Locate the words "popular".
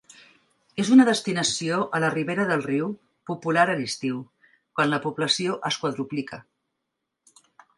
3.33-3.67